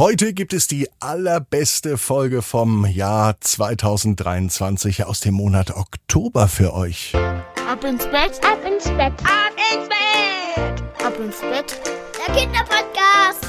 [0.00, 7.14] Heute gibt es die allerbeste Folge vom Jahr 2023 aus dem Monat Oktober für euch.
[7.14, 11.78] Ab ins Bett, ab ins Bett, ab ins Bett, ab ins Bett.
[12.16, 13.46] Der Kinderpodcast.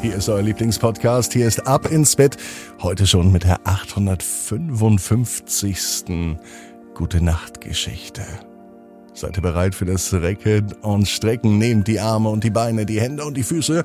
[0.00, 1.32] Hier ist euer Lieblingspodcast.
[1.32, 2.36] Hier ist Ab ins Bett.
[2.80, 6.36] Heute schon mit der 855.
[6.94, 8.22] Gute Nacht Geschichte.
[9.12, 11.58] Seid ihr bereit für das Recken und Strecken?
[11.58, 13.82] Nehmt die Arme und die Beine, die Hände und die Füße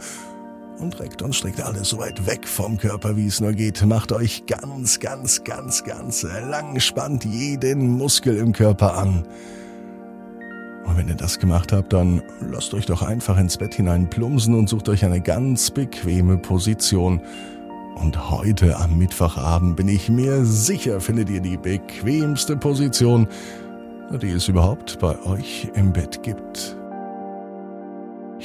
[0.79, 3.85] und reckt und streckt alles so weit weg vom Körper, wie es nur geht.
[3.85, 9.25] Macht euch ganz, ganz, ganz, ganz lang, spannt jeden Muskel im Körper an.
[10.85, 14.53] Und wenn ihr das gemacht habt, dann lasst euch doch einfach ins Bett hinein plumsen
[14.53, 17.21] und sucht euch eine ganz bequeme Position.
[17.95, 23.27] Und heute am Mittwochabend bin ich mir sicher, findet ihr die bequemste Position,
[24.21, 26.77] die es überhaupt bei euch im Bett gibt.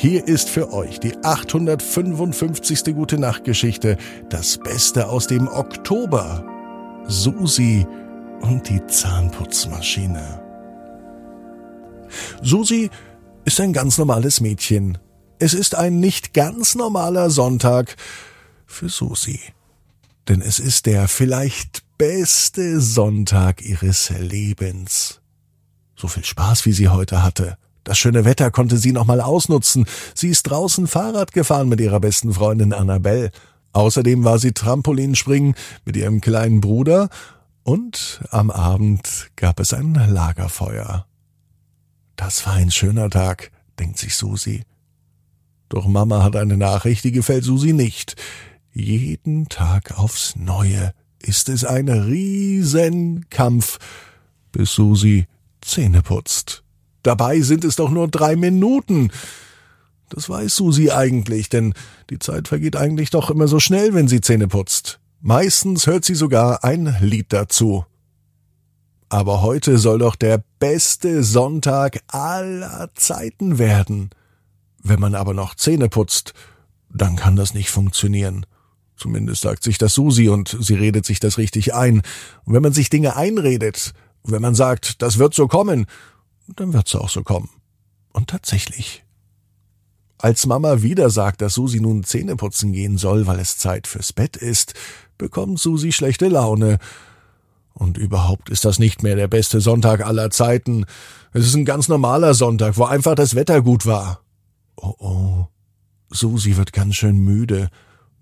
[0.00, 2.94] Hier ist für euch die 855.
[2.94, 3.96] Gute Nacht Geschichte,
[4.30, 6.44] das Beste aus dem Oktober.
[7.08, 7.84] Susi
[8.40, 10.40] und die Zahnputzmaschine.
[12.44, 12.90] Susi
[13.44, 14.98] ist ein ganz normales Mädchen.
[15.40, 17.96] Es ist ein nicht ganz normaler Sonntag
[18.66, 19.40] für Susi.
[20.28, 25.20] Denn es ist der vielleicht beste Sonntag ihres Lebens.
[25.96, 27.58] So viel Spaß, wie sie heute hatte.
[27.88, 29.86] Das schöne Wetter konnte sie noch mal ausnutzen.
[30.14, 33.30] Sie ist draußen Fahrrad gefahren mit ihrer besten Freundin Annabelle.
[33.72, 35.54] Außerdem war sie Trampolinspringen
[35.86, 37.08] mit ihrem kleinen Bruder
[37.62, 41.06] und am Abend gab es ein Lagerfeuer.
[42.16, 44.64] Das war ein schöner Tag, denkt sich Susi.
[45.70, 48.16] Doch Mama hat eine Nachricht, die gefällt Susi nicht.
[48.74, 53.78] Jeden Tag aufs Neue ist es ein Riesenkampf,
[54.52, 55.26] bis Susi
[55.62, 56.64] Zähne putzt.
[57.02, 59.10] Dabei sind es doch nur drei Minuten.
[60.08, 61.74] Das weiß Susi eigentlich, denn
[62.10, 65.00] die Zeit vergeht eigentlich doch immer so schnell, wenn sie Zähne putzt.
[65.20, 67.84] Meistens hört sie sogar ein Lied dazu.
[69.08, 74.10] Aber heute soll doch der beste Sonntag aller Zeiten werden.
[74.82, 76.34] Wenn man aber noch Zähne putzt,
[76.92, 78.46] dann kann das nicht funktionieren.
[78.96, 82.02] Zumindest sagt sich das Susi und sie redet sich das richtig ein.
[82.44, 83.92] Und wenn man sich Dinge einredet,
[84.24, 85.86] wenn man sagt, das wird so kommen,
[86.56, 87.50] dann wird's auch so kommen.
[88.12, 89.04] Und tatsächlich.
[90.18, 94.12] Als Mama wieder sagt, dass Susi nun Zähne putzen gehen soll, weil es Zeit fürs
[94.12, 94.74] Bett ist,
[95.16, 96.78] bekommt Susi schlechte Laune.
[97.72, 100.86] Und überhaupt ist das nicht mehr der beste Sonntag aller Zeiten.
[101.32, 104.20] Es ist ein ganz normaler Sonntag, wo einfach das Wetter gut war.
[104.76, 105.46] Oh oh.
[106.10, 107.68] Susi wird ganz schön müde.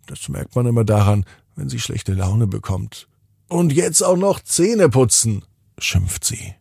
[0.07, 3.09] Das merkt man immer daran, wenn sie schlechte Laune bekommt.
[3.49, 5.45] Und jetzt auch noch Zähne putzen,
[5.79, 6.55] schimpft sie.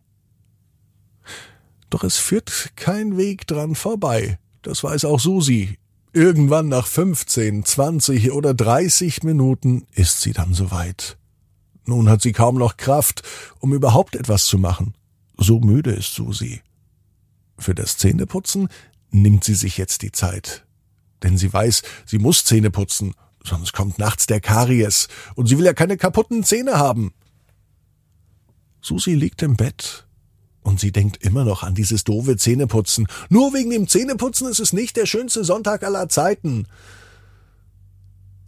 [1.90, 4.38] Doch es führt kein Weg dran vorbei.
[4.62, 5.78] Das weiß auch Susi.
[6.12, 11.18] Irgendwann nach 15, 20 oder 30 Minuten ist sie dann soweit.
[11.84, 13.22] Nun hat sie kaum noch Kraft,
[13.60, 14.94] um überhaupt etwas zu machen.
[15.36, 16.62] So müde ist Susi.
[17.58, 18.68] Für das Zähneputzen
[19.10, 20.66] nimmt sie sich jetzt die Zeit.
[21.22, 23.14] Denn sie weiß, sie muss Zähne putzen,
[23.44, 27.12] sonst kommt nachts der Karies und sie will ja keine kaputten Zähne haben.
[28.80, 30.05] Susi liegt im Bett
[30.66, 33.06] und sie denkt immer noch an dieses doofe Zähneputzen.
[33.28, 36.66] Nur wegen dem Zähneputzen ist es nicht der schönste Sonntag aller Zeiten.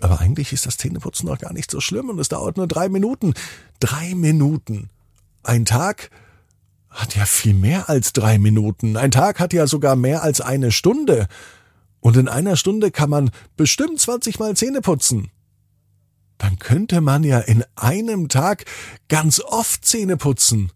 [0.01, 2.89] Aber eigentlich ist das Zähneputzen noch gar nicht so schlimm und es dauert nur drei
[2.89, 3.35] Minuten.
[3.79, 4.91] Drei Minuten.
[5.45, 6.11] Ein Tag
[6.91, 8.97] hat ja viel mehr als drei Minuten.
[8.97, 11.29] Ein Tag hat ja sogar mehr als eine Stunde.
[12.01, 15.31] Und in einer Stunde kann man bestimmt 20 Mal Zähne putzen.
[16.37, 18.65] Dann könnte man ja in einem Tag
[19.09, 20.73] ganz oft Zähne putzen.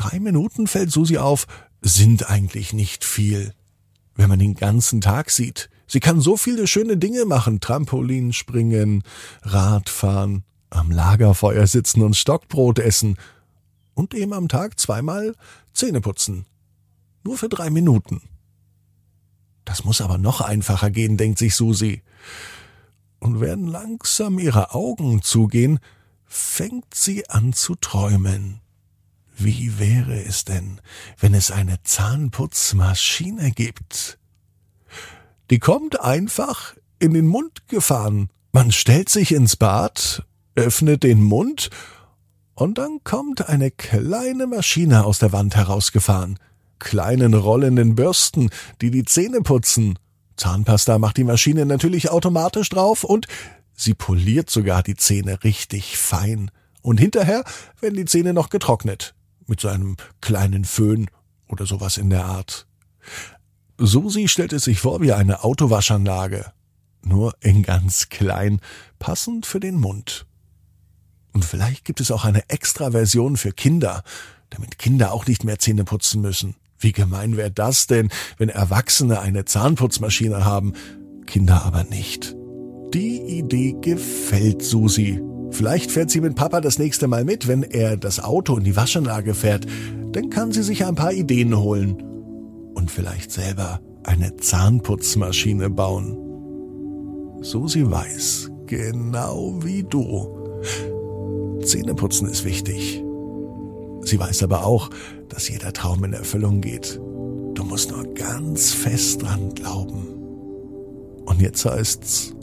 [0.00, 1.46] Drei Minuten fällt Susi auf,
[1.82, 3.52] sind eigentlich nicht viel.
[4.14, 5.68] Wenn man den ganzen Tag sieht.
[5.86, 7.60] Sie kann so viele schöne Dinge machen.
[7.60, 9.04] Trampolin springen,
[9.42, 13.18] Radfahren, am Lagerfeuer sitzen und Stockbrot essen.
[13.92, 15.34] Und eben am Tag zweimal
[15.74, 16.46] Zähne putzen.
[17.22, 18.22] Nur für drei Minuten.
[19.66, 22.00] Das muss aber noch einfacher gehen, denkt sich Susi.
[23.18, 25.78] Und werden langsam ihre Augen zugehen,
[26.24, 28.62] fängt sie an zu träumen.
[29.42, 30.82] Wie wäre es denn,
[31.18, 34.18] wenn es eine Zahnputzmaschine gibt?
[35.48, 38.28] Die kommt einfach in den Mund gefahren.
[38.52, 40.26] Man stellt sich ins Bad,
[40.56, 41.70] öffnet den Mund
[42.54, 46.38] und dann kommt eine kleine Maschine aus der Wand herausgefahren.
[46.78, 48.50] Kleinen rollenden Bürsten,
[48.82, 49.98] die die Zähne putzen.
[50.36, 53.26] Zahnpasta macht die Maschine natürlich automatisch drauf und
[53.72, 56.50] sie poliert sogar die Zähne richtig fein.
[56.82, 57.42] Und hinterher
[57.80, 59.14] werden die Zähne noch getrocknet
[59.50, 61.10] mit so einem kleinen Föhn
[61.48, 62.66] oder sowas in der Art.
[63.76, 66.52] Susi stellt es sich vor wie eine Autowaschanlage.
[67.02, 68.60] Nur in ganz klein,
[68.98, 70.26] passend für den Mund.
[71.32, 74.02] Und vielleicht gibt es auch eine Extra-Version für Kinder,
[74.50, 76.56] damit Kinder auch nicht mehr Zähne putzen müssen.
[76.78, 80.74] Wie gemein wäre das denn, wenn Erwachsene eine Zahnputzmaschine haben,
[81.26, 82.34] Kinder aber nicht.
[82.92, 85.29] Die Idee gefällt Susi.
[85.50, 88.76] Vielleicht fährt sie mit Papa das nächste Mal mit, wenn er das Auto in die
[88.76, 89.66] Waschanlage fährt.
[90.12, 92.02] Dann kann sie sich ein paar Ideen holen.
[92.74, 96.16] Und vielleicht selber eine Zahnputzmaschine bauen.
[97.42, 100.28] Susi weiß, genau wie du.
[101.64, 103.02] Zähneputzen ist wichtig.
[104.02, 104.90] Sie weiß aber auch,
[105.28, 107.00] dass jeder Traum in Erfüllung geht.
[107.54, 110.06] Du musst nur ganz fest dran glauben.
[111.26, 112.34] Und jetzt heißt's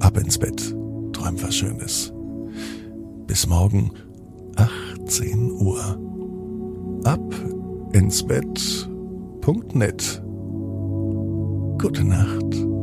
[0.00, 0.74] ab ins Bett,
[1.18, 2.12] träum was Schönes.
[3.26, 3.90] Bis morgen
[4.56, 5.98] 18 Uhr.
[7.04, 7.34] Ab
[7.92, 10.22] ins Bett.net.
[11.78, 12.77] Gute Nacht.